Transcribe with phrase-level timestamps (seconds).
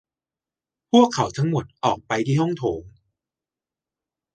[0.91, 2.81] พวกเขาทั้งหมดออกไปที่ห้องโถง